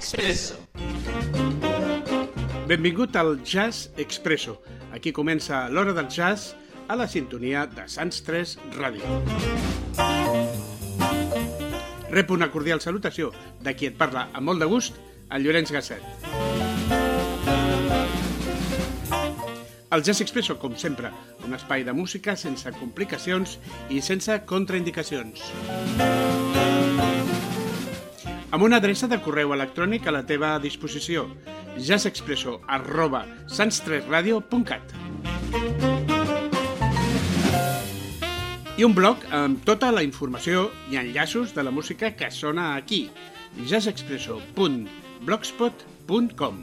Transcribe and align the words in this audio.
Expresso. 0.00 0.54
Benvingut 2.66 3.16
al 3.16 3.42
Jazz 3.44 3.90
Expresso. 3.98 4.62
Aquí 4.96 5.12
comença 5.12 5.68
l'hora 5.68 5.92
del 5.92 6.08
jazz 6.08 6.54
a 6.88 6.96
la 6.96 7.06
sintonia 7.06 7.66
de 7.68 7.84
Sants 7.84 8.22
3 8.24 8.54
Ràdio. 8.78 9.04
Rep 12.08 12.32
una 12.32 12.48
cordial 12.48 12.80
salutació 12.80 13.28
de 13.60 13.76
qui 13.76 13.90
et 13.90 14.00
parla 14.00 14.30
amb 14.32 14.48
molt 14.48 14.64
de 14.64 14.70
gust, 14.72 14.96
el 15.28 15.44
Llorenç 15.44 15.74
Gasset. 15.76 16.00
El 19.90 20.06
Jazz 20.06 20.24
Expresso, 20.24 20.56
com 20.56 20.80
sempre, 20.80 21.12
un 21.44 21.52
espai 21.52 21.84
de 21.84 21.92
música 21.92 22.38
sense 22.40 22.72
complicacions 22.80 23.58
i 23.90 24.00
sense 24.00 24.40
contraindicacions. 24.48 25.44
Amb 28.50 28.66
una 28.66 28.82
adreça 28.82 29.06
de 29.06 29.20
correu 29.22 29.54
electrònic 29.54 30.10
a 30.10 30.16
la 30.16 30.24
teva 30.26 30.56
disposició, 30.58 31.28
jazzexpresso 31.78 32.58
arroba 32.66 33.22
sans3radio.cat 33.46 34.98
i 38.80 38.84
un 38.86 38.94
blog 38.96 39.26
amb 39.36 39.58
tota 39.68 39.90
la 39.92 40.00
informació 40.00 40.72
i 40.88 40.96
enllaços 40.96 41.52
de 41.52 41.60
la 41.62 41.70
música 41.70 42.16
que 42.16 42.30
sona 42.32 42.76
aquí, 42.78 43.10
jazzexpresso.blogspot.com 43.68 46.54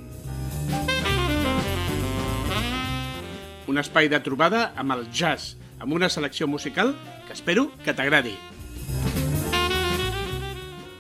Un 3.68 3.78
espai 3.78 4.10
de 4.10 4.20
trobada 4.26 4.74
amb 4.76 4.92
el 4.98 5.06
jazz, 5.14 5.58
amb 5.78 5.94
una 5.94 6.10
selecció 6.10 6.48
musical 6.50 6.98
que 7.28 7.34
espero 7.38 7.70
que 7.86 7.94
t'agradi. 7.94 8.57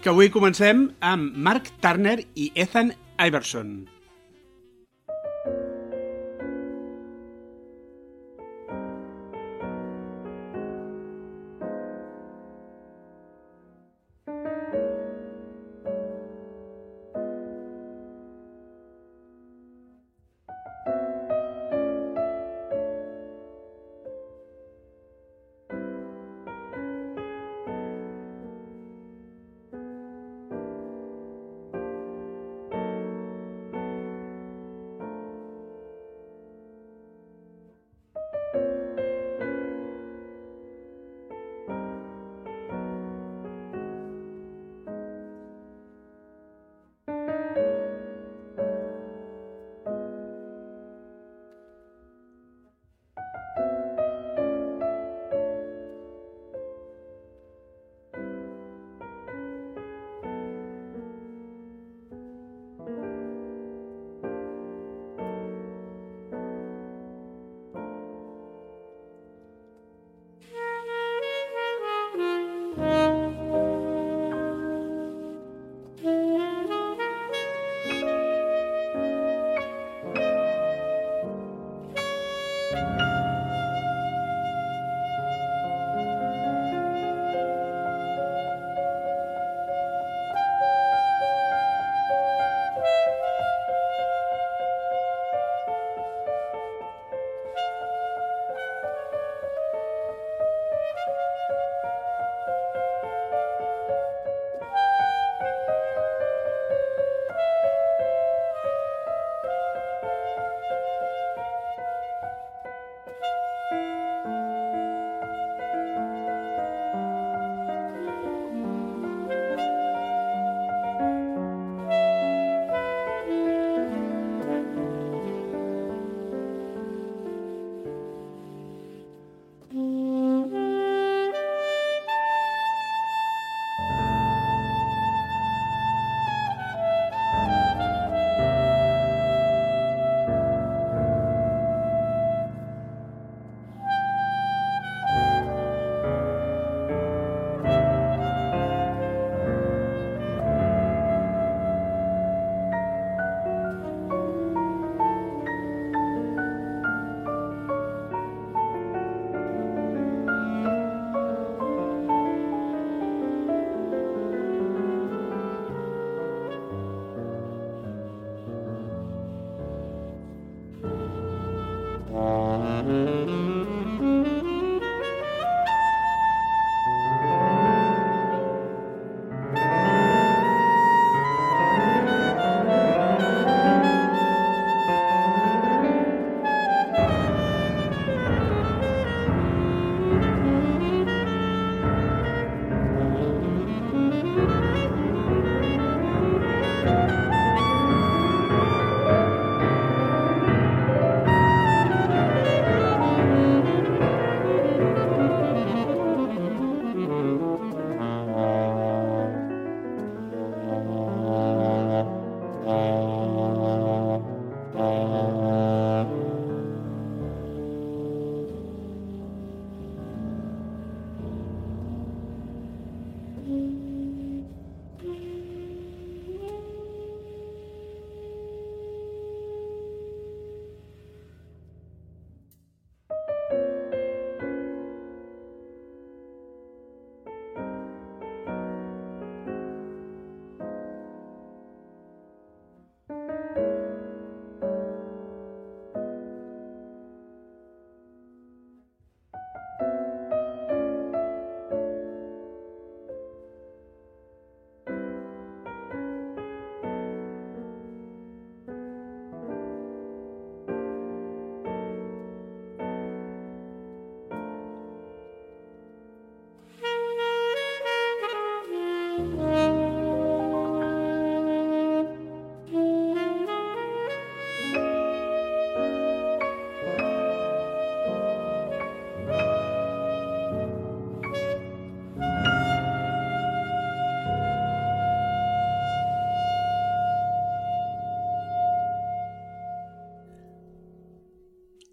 Que 0.08 0.12
avui 0.16 0.30
comencem 0.32 0.86
amb 1.04 1.36
Mark 1.36 1.68
Turner 1.84 2.14
i 2.40 2.46
Ethan 2.64 2.94
Iverson. 3.20 3.76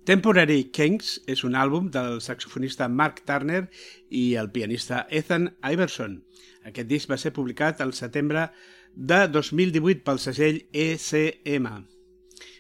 Temporary 0.05 0.67
Kings 0.69 1.15
és 1.33 1.47
un 1.49 1.55
àlbum 1.57 1.87
del 1.89 2.19
saxofonista 2.21 2.91
Mark 2.93 3.23
Turner 3.25 3.63
i 4.13 4.35
el 4.37 4.51
pianista 4.53 5.07
Ethan 5.09 5.47
Iverson. 5.65 6.19
Aquest 6.69 6.91
disc 6.91 7.09
va 7.09 7.17
ser 7.17 7.33
publicat 7.33 7.81
al 7.81 7.95
setembre 7.97 8.51
de 8.93 9.23
2018 9.33 10.05
pel 10.05 10.21
segell 10.21 10.61
ECM. 10.77 11.71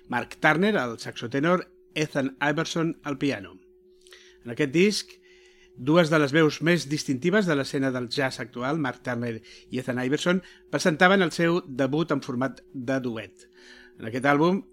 Mark 0.08 0.38
Turner, 0.40 0.72
el 0.86 0.96
saxotenor, 1.04 1.68
Ethan 1.92 2.32
Iverson, 2.40 2.96
al 3.04 3.20
piano. 3.20 3.58
En 4.46 4.56
aquest 4.56 4.72
disc, 4.72 5.12
dues 5.76 6.08
de 6.08 6.24
les 6.24 6.32
veus 6.32 6.62
més 6.64 6.88
distintives 6.88 7.44
de 7.44 7.60
l'escena 7.60 7.92
del 7.92 8.08
jazz 8.08 8.40
actual, 8.40 8.80
Mark 8.80 9.04
Turner 9.04 9.36
i 9.68 9.84
Ethan 9.84 10.00
Iverson, 10.00 10.40
presentaven 10.72 11.20
el 11.20 11.36
seu 11.36 11.60
debut 11.68 12.08
en 12.16 12.24
format 12.24 12.64
de 12.72 13.02
duet. 13.04 13.50
En 14.00 14.08
aquest 14.08 14.32
àlbum 14.32 14.64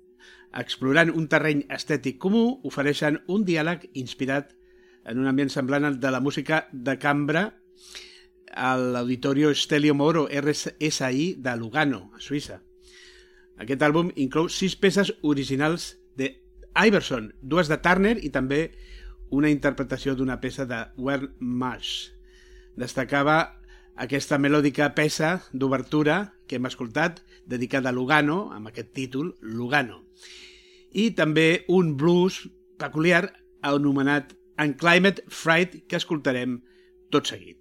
explorant 0.58 1.12
un 1.16 1.28
terreny 1.32 1.64
estètic 1.72 2.20
comú, 2.20 2.60
ofereixen 2.68 3.22
un 3.32 3.46
diàleg 3.48 3.88
inspirat 3.96 4.52
en 5.08 5.22
un 5.22 5.30
ambient 5.30 5.50
semblant 5.50 5.88
al 5.88 6.00
de 6.00 6.12
la 6.12 6.20
música 6.20 6.66
de 6.72 6.98
cambra 7.00 7.48
a 8.52 8.76
l'Auditorio 8.78 9.54
Stelio 9.56 9.96
Moro 9.96 10.28
RSI 10.28 11.36
de 11.40 11.56
Lugano, 11.56 12.12
a 12.14 12.20
Suïssa. 12.20 12.60
Aquest 13.62 13.82
àlbum 13.86 14.12
inclou 14.20 14.50
sis 14.50 14.76
peces 14.76 15.14
originals 15.22 15.96
de 16.18 16.34
Iverson, 16.76 17.32
dues 17.42 17.72
de 17.72 17.80
Turner 17.80 18.18
i 18.20 18.30
també 18.30 18.72
una 19.32 19.50
interpretació 19.50 20.16
d'una 20.16 20.42
peça 20.44 20.66
de 20.68 20.84
Wern 20.98 21.32
Marsh. 21.40 22.12
Destacava 22.76 23.56
aquesta 23.96 24.40
melòdica 24.40 24.92
peça 24.96 25.38
d'obertura 25.54 26.34
que 26.48 26.60
hem 26.60 26.68
escoltat, 26.68 27.22
dedicada 27.48 27.90
a 27.90 27.96
Lugano, 27.96 28.50
amb 28.52 28.68
aquest 28.68 28.92
títol, 28.96 29.36
Lugano 29.42 30.02
i 30.92 31.12
també 31.16 31.64
un 31.70 31.96
blues 31.98 32.42
peculiar 32.82 33.26
anomenat 33.62 34.36
Unclimated 34.62 35.24
Fright 35.30 35.82
que 35.88 35.98
escoltarem 35.98 36.60
tot 37.14 37.30
seguit. 37.32 37.61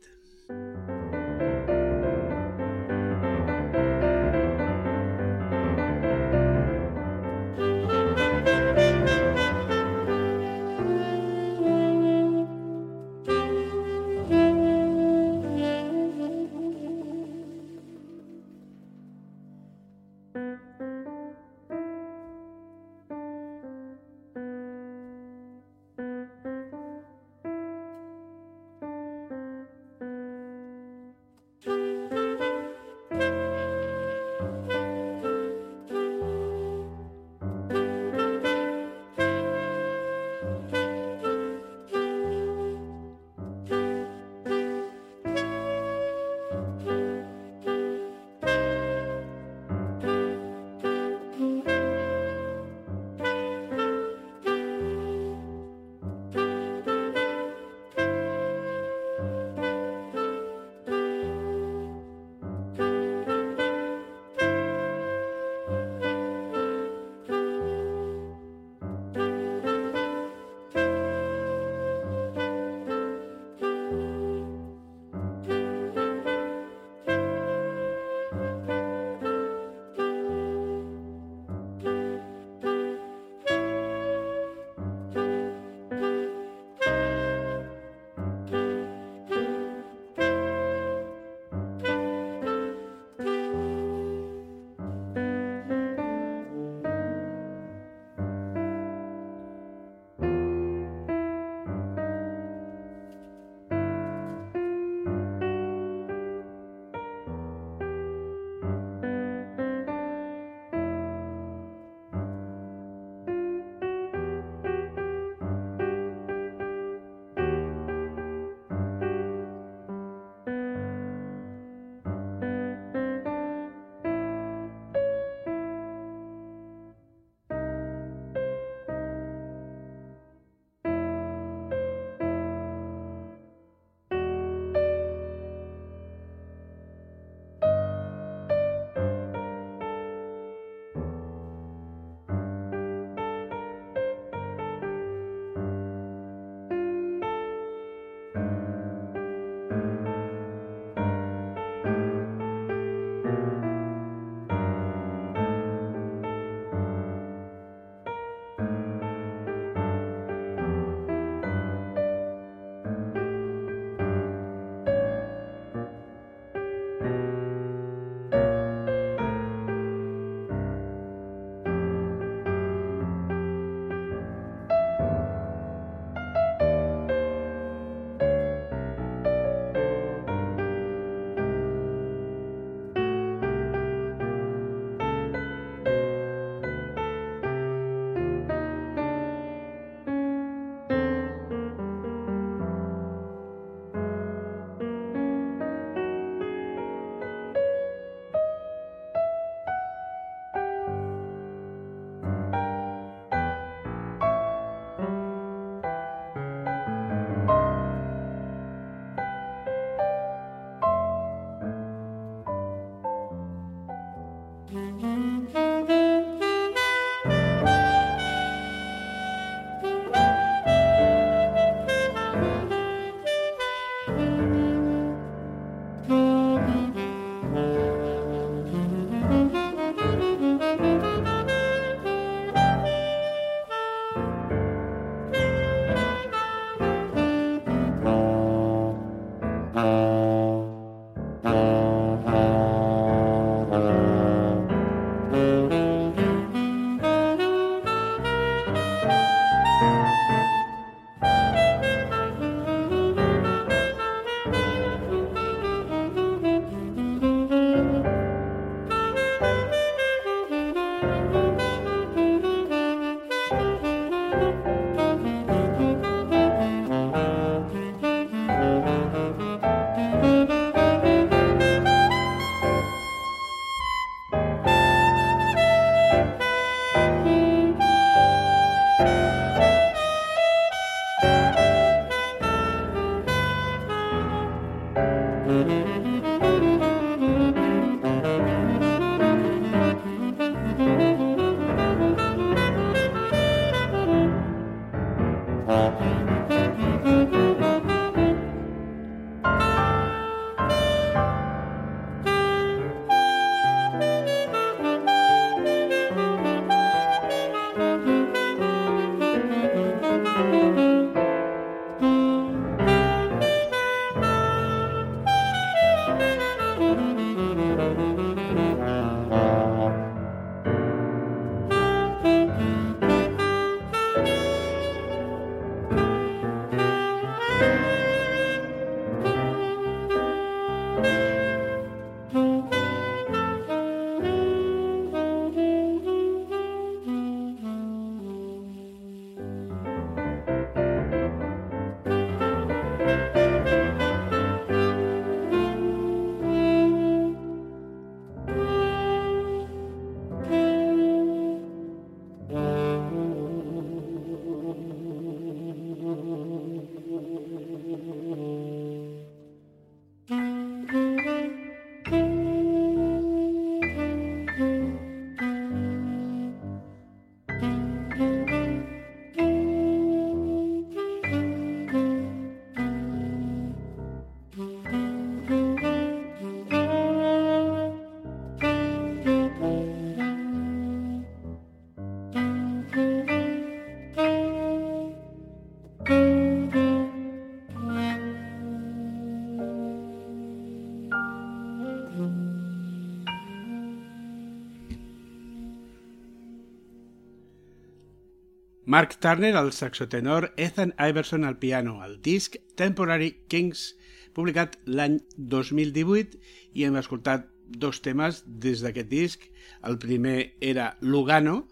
Mark 398.91 399.21
Turner 399.21 399.55
al 399.55 399.71
saxotenor, 399.71 400.53
Ethan 400.57 400.97
Iverson 400.99 401.45
al 401.45 401.59
piano, 401.59 402.05
el 402.05 402.21
disc 402.21 402.57
Temporary 402.75 403.45
Kings, 403.47 403.95
publicat 404.35 404.75
l'any 404.91 405.21
2018 405.37 406.41
i 406.75 406.89
hem 406.89 406.99
escoltat 406.99 407.47
dos 407.71 408.03
temes 408.03 408.43
des 408.65 408.83
d'aquest 408.83 409.07
disc. 409.07 409.47
El 409.87 410.01
primer 410.03 410.57
era 410.59 410.97
Lugano 411.07 411.69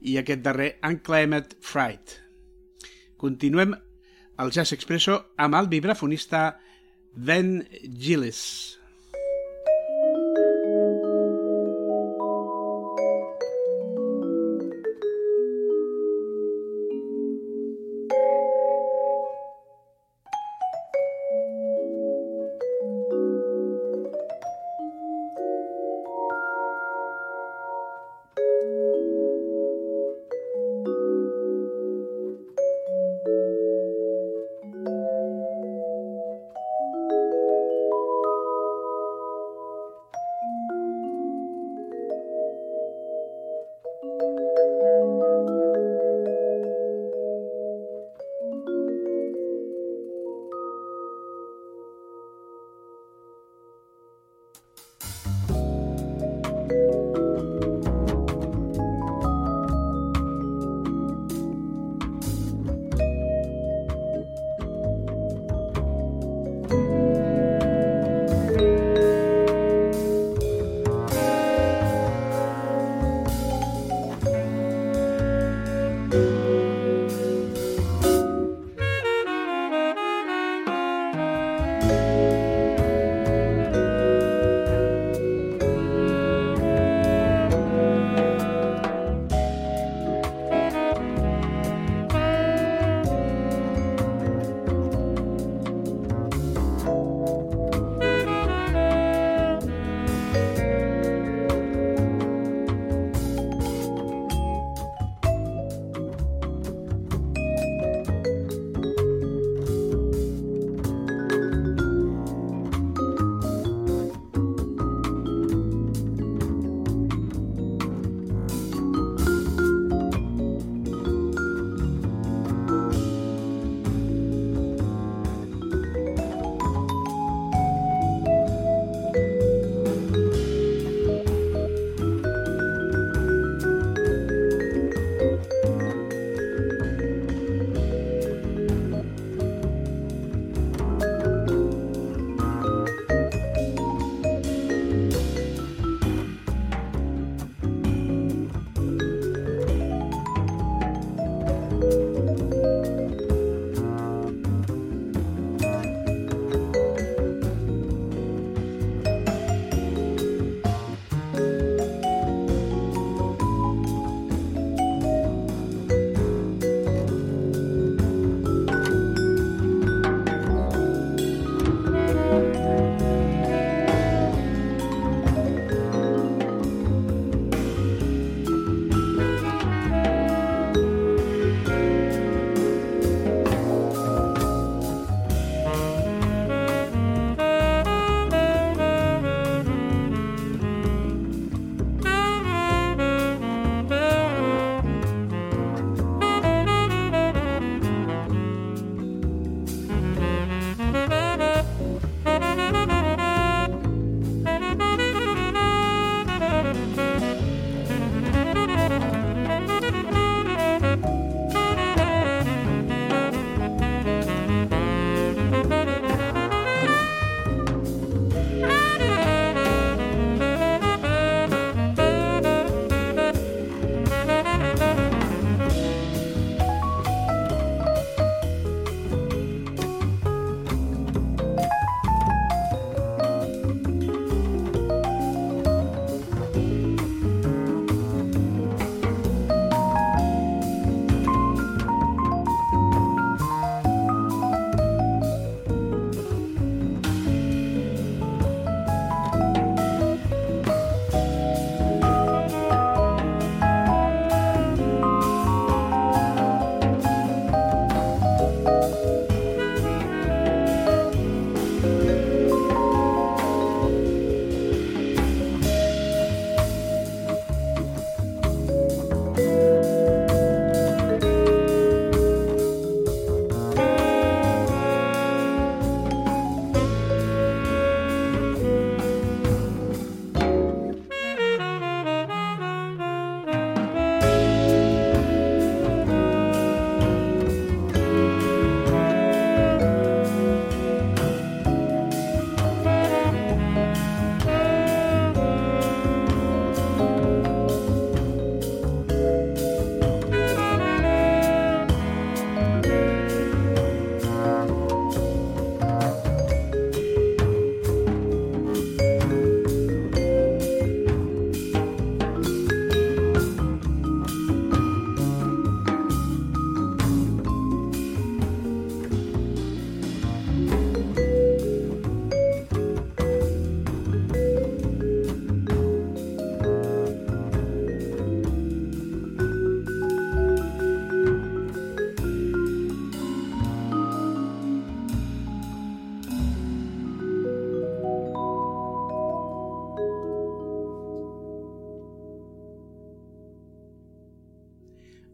i 0.00 0.16
aquest 0.16 0.40
darrer 0.48 0.70
Unclaimed 0.80 1.58
Fright. 1.60 2.16
Continuem 3.20 3.76
al 4.40 4.56
Jazz 4.56 4.72
Expresso 4.72 5.18
amb 5.36 5.60
el 5.60 5.68
vibrafonista 5.68 6.54
Ben 7.12 7.58
Gillis. 7.84 8.80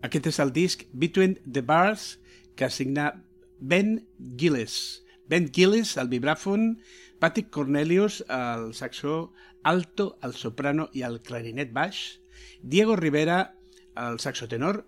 Aquest 0.06 0.28
és 0.30 0.38
el 0.38 0.52
disc 0.54 0.84
Between 0.92 1.38
the 1.42 1.62
Bars 1.66 2.18
que 2.54 2.66
assigna 2.66 3.24
Ben 3.58 4.06
Gillis. 4.38 5.02
Ben 5.26 5.50
Gillis, 5.52 5.96
al 5.98 6.08
vibràfon, 6.08 6.78
Patrick 7.18 7.50
Cornelius, 7.50 8.22
al 8.28 8.72
saxó 8.74 9.32
alto, 9.62 10.16
al 10.22 10.34
soprano 10.34 10.88
i 10.94 11.02
al 11.02 11.20
clarinet 11.22 11.74
baix, 11.74 12.20
Diego 12.62 12.96
Rivera, 12.96 13.56
al 13.94 14.20
saxo 14.22 14.48
tenor, 14.48 14.86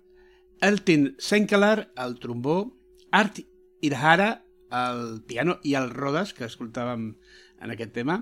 Eltin 0.61 1.15
Senkelar, 1.19 1.91
al 1.95 2.17
trombó, 2.19 2.71
Art 3.11 3.43
Irhara, 3.81 4.45
al 4.71 5.21
piano 5.27 5.59
i 5.67 5.75
al 5.75 5.91
rodes, 5.91 6.31
que 6.33 6.47
escoltàvem 6.47 7.11
en 7.59 7.75
aquest 7.75 7.91
tema, 7.99 8.21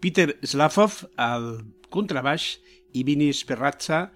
Peter 0.00 0.38
Slavov, 0.42 1.04
al 1.20 1.66
contrabaix, 1.92 2.56
i 2.96 3.04
Vini 3.04 3.32
Sperrazza, 3.36 4.06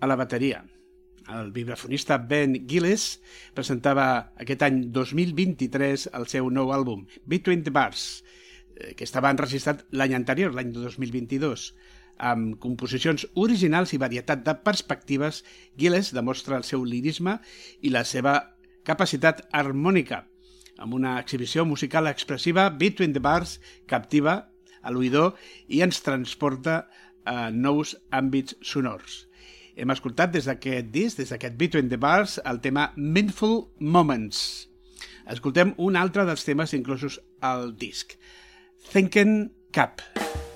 a 0.00 0.06
la 0.06 0.16
bateria. 0.16 0.62
El 1.30 1.52
vibrafonista 1.54 2.16
Ben 2.18 2.56
Gillis 2.66 3.20
presentava 3.54 4.06
aquest 4.42 4.64
any 4.66 4.80
2023 4.94 6.08
el 6.18 6.26
seu 6.32 6.48
nou 6.50 6.72
àlbum, 6.74 7.04
Between 7.22 7.62
the 7.62 7.70
Bars, 7.74 8.24
eh, 8.74 8.94
que 8.98 9.06
estava 9.06 9.30
enregistrat 9.30 9.84
l'any 9.94 10.16
anterior, 10.18 10.54
l'any 10.56 10.72
2022. 10.74 11.68
Amb 12.30 12.58
composicions 12.64 13.28
originals 13.44 13.94
i 13.94 14.00
varietat 14.02 14.42
de 14.48 14.56
perspectives, 14.66 15.44
Gilles 15.78 16.10
demostra 16.16 16.58
el 16.58 16.66
seu 16.66 16.82
lirisme 16.84 17.38
i 17.80 17.94
la 17.94 18.02
seva 18.04 18.34
capacitat 18.84 19.46
harmònica, 19.54 20.24
amb 20.82 20.98
una 20.98 21.16
exhibició 21.22 21.64
musical 21.64 22.10
expressiva, 22.10 22.68
Between 22.70 23.14
the 23.14 23.22
Bars 23.22 23.58
captiva 23.86 24.36
a 24.82 24.90
l'oïdor 24.90 25.36
i 25.68 25.84
ens 25.86 26.02
transporta 26.02 26.82
a 27.24 27.50
nous 27.54 27.94
àmbits 28.10 28.56
sonors. 28.64 29.29
Hem 29.80 29.94
escoltat 29.94 30.34
des 30.34 30.44
d'aquest 30.44 30.90
disc, 30.92 31.16
des 31.16 31.30
d'aquest 31.32 31.56
Between 31.56 31.88
the 31.88 31.96
Bars, 31.96 32.36
el 32.44 32.60
tema 32.60 32.90
Mindful 32.96 33.62
Moments. 33.80 34.42
Escoltem 35.32 35.72
un 35.80 35.96
altre 35.96 36.26
dels 36.28 36.44
temes 36.44 36.76
inclosos 36.76 37.16
al 37.40 37.72
disc, 37.80 38.12
Thinking 38.92 39.48
Cap. 39.72 40.04
Thinking 40.04 40.16
Cap. 40.20 40.49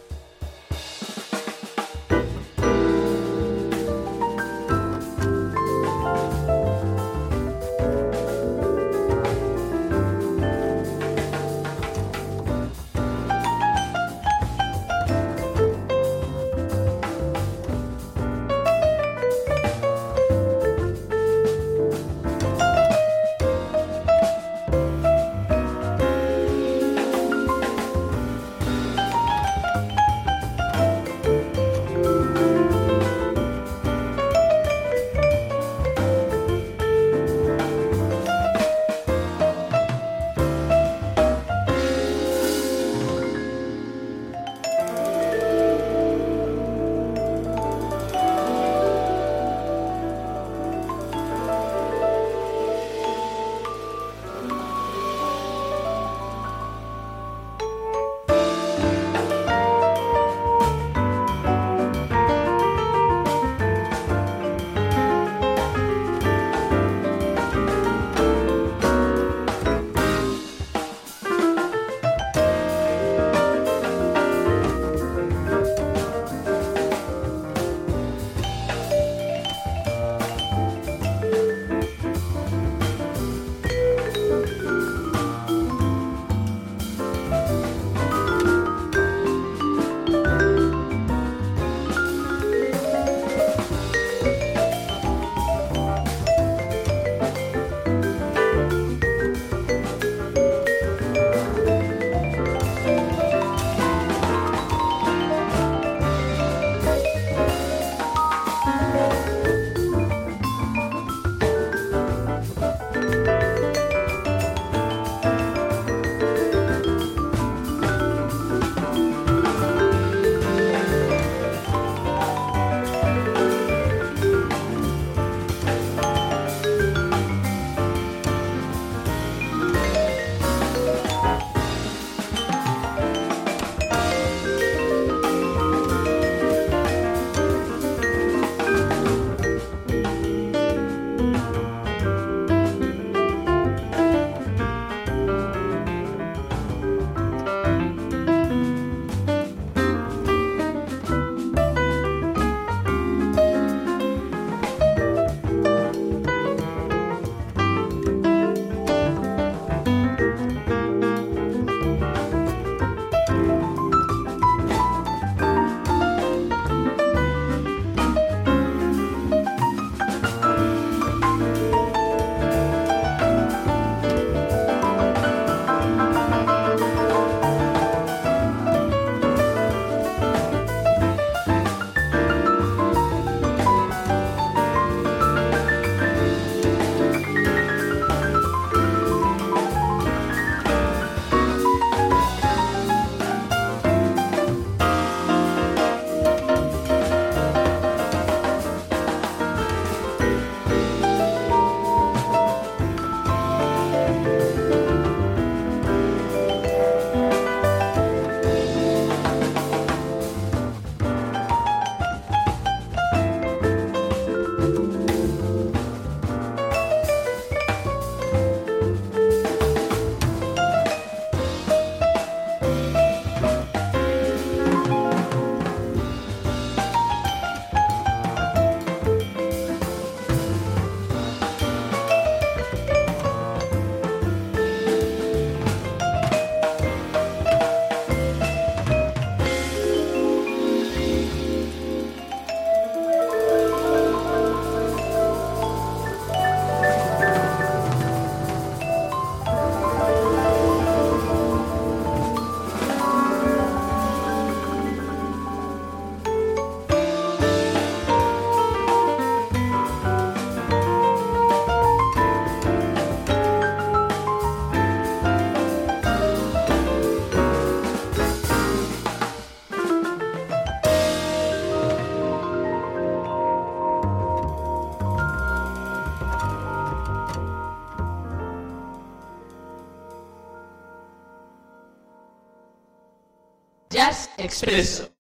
Expresso. 284.55 285.14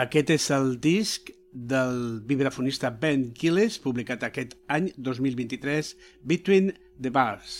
Aquest 0.00 0.30
és 0.32 0.44
el 0.54 0.78
disc 0.80 1.26
del 1.52 2.22
vibrafonista 2.24 2.88
Ben 3.02 3.26
Gilles, 3.36 3.74
publicat 3.84 4.22
aquest 4.24 4.54
any 4.72 4.86
2023, 4.96 5.90
Between 6.24 6.70
the 6.96 7.10
Bars. 7.12 7.56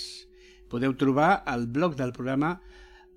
Podeu 0.72 0.94
trobar 0.96 1.42
al 1.44 1.66
blog 1.68 1.98
del 1.98 2.14
programa 2.16 2.54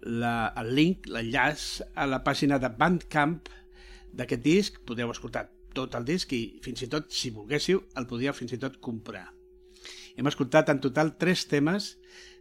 la, 0.01 0.51
el 0.59 0.73
link, 0.75 1.07
l'enllaç 1.07 1.85
a 1.95 2.09
la 2.09 2.19
pàgina 2.25 2.59
de 2.59 2.73
Bandcamp 2.81 3.47
d'aquest 4.11 4.43
disc. 4.43 4.83
Podeu 4.83 5.13
escoltar 5.13 5.45
tot 5.77 5.95
el 5.95 6.09
disc 6.09 6.33
i 6.35 6.43
fins 6.65 6.83
i 6.83 6.91
tot, 6.91 7.07
si 7.15 7.31
volguéssiu, 7.31 7.85
el 7.95 8.09
podíeu 8.09 8.35
fins 8.35 8.57
i 8.57 8.59
tot 8.59 8.81
comprar. 8.83 9.29
Hem 10.17 10.27
escoltat 10.27 10.73
en 10.73 10.83
total 10.83 11.15
tres 11.15 11.47
temes 11.47 11.93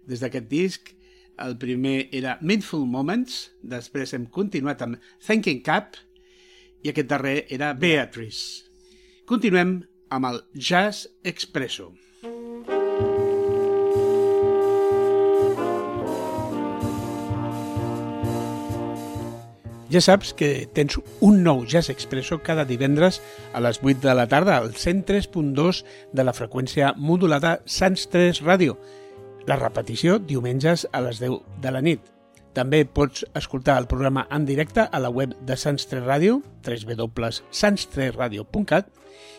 des 0.09 0.25
d'aquest 0.25 0.51
disc 0.51 0.97
El 1.43 1.55
primer 1.57 2.11
era 2.13 2.35
Mindful 2.43 2.83
Moments, 2.87 3.53
després 3.63 4.13
hem 4.13 4.27
continuat 4.29 4.83
amb 4.85 4.99
Thinking 5.25 5.63
Cap 5.65 5.97
i 6.83 6.91
aquest 6.91 7.09
darrer 7.11 7.47
era 7.51 7.73
Beatrice. 7.75 8.69
Continuem 9.27 9.81
amb 10.13 10.29
el 10.29 10.41
Jazz 10.55 11.09
Expresso. 11.25 11.93
Ja 19.93 20.01
saps 20.01 20.31
que 20.33 20.65
tens 20.73 20.97
un 21.21 21.43
nou 21.45 21.67
Jazz 21.69 21.93
Expresso 21.93 22.39
cada 22.41 22.65
divendres 22.65 23.19
a 23.53 23.61
les 23.61 23.83
8 23.83 24.01
de 24.01 24.15
la 24.17 24.25
tarda 24.25 24.57
al 24.57 24.73
103.2 24.73 25.83
de 26.17 26.25
la 26.25 26.33
freqüència 26.33 26.95
modulada 26.97 27.59
Sants 27.69 28.07
3 28.09 28.41
Ràdio. 28.47 28.79
La 29.45 29.61
repetició 29.61 30.17
diumenges 30.17 30.87
a 30.93 31.05
les 31.05 31.21
10 31.21 31.61
de 31.61 31.77
la 31.77 31.85
nit. 31.85 32.01
També 32.53 32.85
pots 32.85 33.25
escoltar 33.39 33.79
el 33.81 33.87
programa 33.89 34.27
en 34.31 34.45
directe 34.45 34.81
a 34.85 34.99
la 35.01 35.11
web 35.11 35.33
de 35.41 35.57
Sants 35.57 35.87
3 35.89 36.05
Ràdio, 36.05 36.43
www.sans3radio.cat 36.65 38.87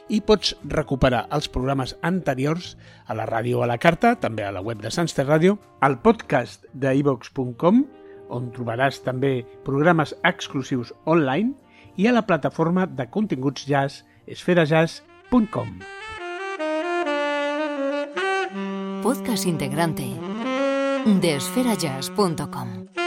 i 0.09 0.21
pots 0.21 0.55
recuperar 0.69 1.27
els 1.31 1.47
programes 1.49 1.95
anteriors 2.01 2.77
a 3.07 3.13
la 3.15 3.25
ràdio 3.29 3.63
a 3.63 3.67
la 3.69 3.77
carta, 3.77 4.15
també 4.19 4.43
a 4.43 4.51
la 4.51 4.61
web 4.61 4.81
de 4.81 4.91
Sants 4.91 5.13
3 5.15 5.27
Ràdio, 5.29 5.57
al 5.81 6.01
podcast 6.01 6.65
de 6.73 6.95
ivox.com 6.99 7.85
on 8.33 8.49
trobaràs 8.55 9.03
també 9.05 9.43
programes 9.65 10.15
exclusius 10.25 10.93
online 11.05 11.53
i 11.97 12.07
a 12.07 12.13
la 12.15 12.25
plataforma 12.25 12.87
de 12.87 13.05
continguts 13.13 13.67
jazz 13.69 14.03
esferajazz.com. 14.27 15.79
Podcast 19.03 19.45
integrante 19.45 20.07
de 21.21 21.35
esferajazz.com. 21.35 23.02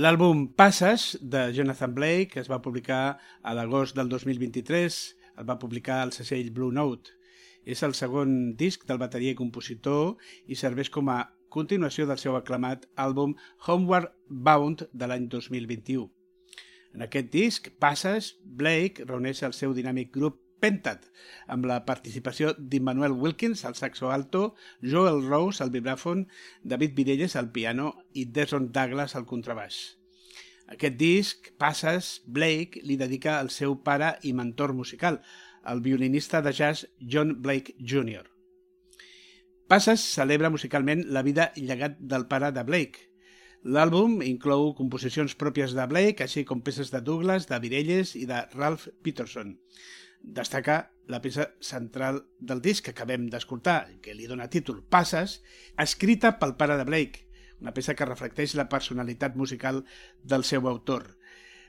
L'àlbum 0.00 0.46
Passes, 0.56 1.18
de 1.20 1.50
Jonathan 1.52 1.92
Blake, 1.92 2.30
que 2.32 2.40
es 2.40 2.46
va 2.48 2.62
publicar 2.64 3.18
a 3.44 3.52
l'agost 3.52 3.92
del 3.98 4.08
2023, 4.08 4.94
el 5.42 5.48
va 5.50 5.58
publicar 5.60 5.98
el 6.06 6.12
segell 6.16 6.48
Blue 6.56 6.72
Note. 6.72 7.12
És 7.68 7.82
el 7.84 7.92
segon 7.98 8.54
disc 8.56 8.86
del 8.88 9.00
bateria 9.02 9.34
i 9.34 9.36
compositor 9.36 10.14
i 10.48 10.56
serveix 10.56 10.88
com 10.94 11.10
a 11.12 11.18
continuació 11.52 12.06
del 12.08 12.22
seu 12.22 12.38
aclamat 12.38 12.86
àlbum 12.96 13.34
Homeward 13.66 14.14
Bound 14.48 14.86
de 14.94 15.10
l'any 15.10 15.26
2021. 15.28 16.08
En 16.96 17.04
aquest 17.04 17.28
disc, 17.36 17.68
Passes, 17.76 18.32
Blake 18.40 19.04
reuneix 19.04 19.44
el 19.44 19.52
seu 19.52 19.76
dinàmic 19.76 20.14
grup 20.16 20.40
Pentat, 20.60 21.06
amb 21.48 21.64
la 21.64 21.78
participació 21.88 22.50
d'Immanuel 22.58 23.14
Wilkins 23.16 23.62
al 23.64 23.76
saxo 23.78 24.10
alto, 24.12 24.42
Joel 24.84 25.22
Rose 25.24 25.64
al 25.64 25.72
vibràfon, 25.72 26.26
David 26.62 26.92
Virelles 26.98 27.36
al 27.40 27.48
piano 27.54 27.94
i 28.12 28.26
Deson 28.28 28.68
Douglas 28.74 29.16
al 29.16 29.24
contrabaix. 29.30 29.78
Aquest 30.70 30.98
disc, 31.00 31.48
Passes, 31.58 32.10
Blake 32.26 32.84
li 32.84 32.98
dedica 33.00 33.38
al 33.38 33.48
seu 33.50 33.78
pare 33.86 34.12
i 34.22 34.34
mentor 34.36 34.74
musical, 34.76 35.22
el 35.64 35.80
violinista 35.80 36.42
de 36.44 36.52
jazz 36.52 36.86
John 37.00 37.38
Blake 37.40 37.74
Jr. 37.80 38.28
Passes 39.66 40.04
celebra 40.04 40.50
musicalment 40.52 41.06
la 41.08 41.24
vida 41.24 41.52
i 41.56 41.64
llegat 41.64 41.96
del 42.00 42.28
pare 42.28 42.52
de 42.52 42.66
Blake, 42.68 43.06
L'àlbum 43.60 44.22
inclou 44.24 44.70
composicions 44.72 45.34
pròpies 45.36 45.74
de 45.76 45.84
Blake, 45.84 46.24
així 46.24 46.46
com 46.48 46.62
peces 46.64 46.88
de 46.94 47.02
Douglas, 47.04 47.44
de 47.44 47.58
Virelles 47.60 48.14
i 48.16 48.22
de 48.24 48.38
Ralph 48.54 48.86
Peterson 49.04 49.50
destaca 50.20 50.92
la 51.10 51.20
peça 51.20 51.50
central 51.60 52.22
del 52.38 52.60
disc 52.62 52.84
que 52.84 52.94
acabem 52.94 53.26
d'escoltar, 53.32 53.88
que 54.00 54.14
li 54.14 54.28
dona 54.30 54.50
títol 54.52 54.84
Passes, 54.86 55.40
escrita 55.78 56.36
pel 56.38 56.54
pare 56.60 56.76
de 56.78 56.86
Blake, 56.86 57.26
una 57.60 57.74
peça 57.76 57.96
que 57.96 58.08
reflecteix 58.08 58.54
la 58.54 58.68
personalitat 58.68 59.36
musical 59.36 59.82
del 60.22 60.44
seu 60.44 60.68
autor. 60.68 61.16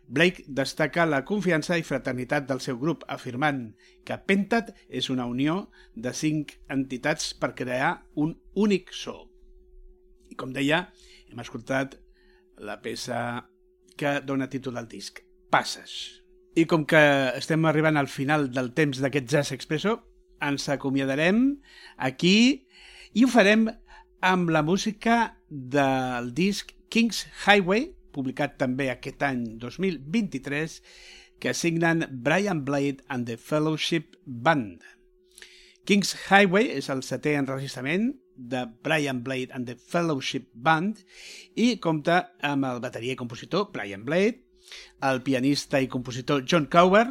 Blake 0.07 0.43
destaca 0.47 1.05
la 1.07 1.23
confiança 1.25 1.77
i 1.79 1.85
fraternitat 1.87 2.47
del 2.47 2.59
seu 2.59 2.77
grup, 2.79 3.05
afirmant 3.07 3.71
que 4.05 4.17
Pentat 4.27 4.73
és 4.89 5.09
una 5.09 5.27
unió 5.29 5.69
de 5.95 6.13
cinc 6.13 6.57
entitats 6.69 7.31
per 7.33 7.53
crear 7.55 7.93
un 8.15 8.35
únic 8.53 8.91
so. 8.91 9.29
I 10.31 10.35
com 10.35 10.51
deia, 10.55 10.89
hem 11.31 11.39
escoltat 11.43 11.97
la 12.59 12.81
peça 12.83 13.47
que 13.97 14.19
dona 14.25 14.49
títol 14.51 14.77
al 14.77 14.89
disc, 14.91 15.23
Passes. 15.51 16.20
I 16.51 16.65
com 16.67 16.83
que 16.83 16.99
estem 17.39 17.63
arribant 17.65 17.95
al 17.95 18.09
final 18.11 18.49
del 18.51 18.73
temps 18.75 18.99
d'aquest 18.99 19.29
Jazz 19.31 19.53
Expresso, 19.55 20.01
ens 20.43 20.67
acomiadarem 20.73 21.61
aquí 21.95 22.67
i 23.15 23.23
ho 23.23 23.29
farem 23.31 23.69
amb 24.21 24.51
la 24.51 24.61
música 24.61 25.37
del 25.47 26.33
disc 26.35 26.73
King's 26.91 27.23
Highway, 27.45 27.93
publicat 28.11 28.57
també 28.59 28.89
aquest 28.91 29.23
any 29.23 29.45
2023, 29.63 30.75
que 31.39 31.55
assignen 31.55 32.03
Brian 32.11 32.65
Blade 32.67 32.99
and 33.07 33.31
the 33.31 33.37
Fellowship 33.39 34.17
Band. 34.25 34.83
King's 35.87 36.13
Highway 36.27 36.67
és 36.75 36.91
el 36.91 36.99
setè 37.07 37.37
enregistrament 37.39 38.11
de 38.35 38.67
Brian 38.83 39.23
Blade 39.23 39.55
and 39.55 39.71
the 39.71 39.79
Fellowship 39.79 40.51
Band 40.53 40.99
i 41.55 41.77
compta 41.79 42.25
amb 42.43 42.67
el 42.67 42.83
bateria 42.83 43.15
i 43.15 43.19
compositor 43.19 43.71
Brian 43.71 44.03
Blade, 44.03 44.50
el 45.01 45.21
pianista 45.25 45.81
i 45.81 45.89
compositor 45.91 46.45
John 46.47 46.67
Cower, 46.71 47.07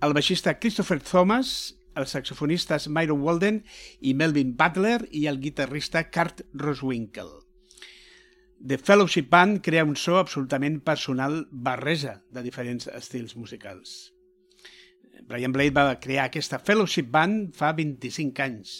el 0.00 0.14
baixista 0.14 0.58
Christopher 0.60 1.00
Thomas, 1.02 1.74
els 1.98 2.14
saxofonistes 2.14 2.86
Myron 2.92 3.22
Walden 3.24 3.62
i 4.00 4.14
Melvin 4.14 4.54
Butler 4.56 5.00
i 5.10 5.26
el 5.26 5.40
guitarrista 5.42 6.04
Kurt 6.10 6.44
Roswinkle. 6.54 7.42
The 8.58 8.78
Fellowship 8.78 9.28
Band 9.30 9.60
crea 9.62 9.84
un 9.86 9.96
so 9.96 10.18
absolutament 10.18 10.80
personal 10.86 11.44
barreja 11.50 12.20
de 12.34 12.42
diferents 12.42 12.88
estils 12.90 13.36
musicals. 13.36 14.12
Brian 15.28 15.52
Blade 15.52 15.74
va 15.74 16.00
crear 16.02 16.26
aquesta 16.26 16.58
Fellowship 16.58 17.10
Band 17.10 17.54
fa 17.54 17.72
25 17.74 18.42
anys. 18.42 18.76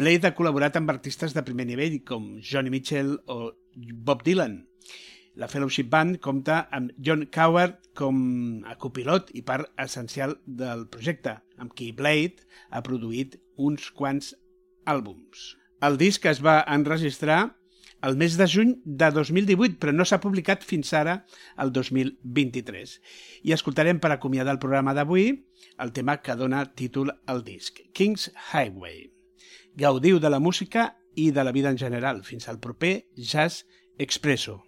Blade 0.00 0.28
ha 0.28 0.36
col·laborat 0.36 0.76
amb 0.78 0.92
artistes 0.92 1.34
de 1.36 1.44
primer 1.44 1.66
nivell 1.68 1.98
com 2.08 2.36
Johnny 2.40 2.72
Mitchell 2.72 3.16
o 3.28 3.52
Bob 3.76 4.24
Dylan 4.24 4.62
la 5.40 5.48
Fellowship 5.48 5.88
Band 5.88 6.18
compta 6.20 6.66
amb 6.70 6.92
John 7.00 7.24
Coward 7.32 7.78
com 7.96 8.18
a 8.68 8.76
copilot 8.76 9.30
i 9.32 9.40
part 9.46 9.70
essencial 9.80 10.36
del 10.44 10.84
projecte, 10.92 11.38
amb 11.56 11.72
qui 11.72 11.94
Blade 11.96 12.44
ha 12.68 12.82
produït 12.84 13.38
uns 13.56 13.88
quants 13.96 14.34
àlbums. 14.84 15.54
El 15.80 15.96
disc 15.96 16.28
es 16.28 16.42
va 16.44 16.60
enregistrar 16.68 17.40
el 18.04 18.16
mes 18.20 18.36
de 18.36 18.46
juny 18.48 18.74
de 18.84 19.08
2018, 19.16 19.78
però 19.80 19.96
no 19.96 20.04
s'ha 20.04 20.20
publicat 20.20 20.64
fins 20.64 20.92
ara, 20.96 21.22
el 21.60 21.72
2023. 21.72 22.94
I 23.48 23.56
escoltarem 23.56 24.00
per 24.00 24.12
acomiadar 24.12 24.56
el 24.56 24.60
programa 24.60 24.96
d'avui 24.96 25.32
el 25.80 25.92
tema 25.96 26.18
que 26.20 26.36
dona 26.36 26.66
títol 26.76 27.12
al 27.24 27.44
disc, 27.48 27.80
King's 27.96 28.28
Highway. 28.52 29.08
Gaudiu 29.76 30.20
de 30.20 30.32
la 30.32 30.40
música 30.40 30.90
i 31.16 31.30
de 31.32 31.44
la 31.44 31.52
vida 31.52 31.72
en 31.72 31.80
general. 31.80 32.24
Fins 32.24 32.48
al 32.48 32.60
proper 32.60 33.06
Jazz 33.16 33.64
Expresso. 33.96 34.60